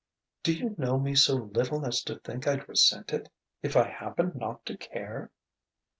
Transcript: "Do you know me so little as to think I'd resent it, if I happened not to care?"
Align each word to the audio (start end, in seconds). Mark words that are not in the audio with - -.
"Do 0.41 0.51
you 0.51 0.73
know 0.79 0.97
me 0.97 1.13
so 1.13 1.35
little 1.35 1.85
as 1.85 2.01
to 2.05 2.17
think 2.17 2.47
I'd 2.47 2.67
resent 2.67 3.13
it, 3.13 3.29
if 3.61 3.77
I 3.77 3.87
happened 3.87 4.33
not 4.33 4.65
to 4.65 4.75
care?" 4.75 5.29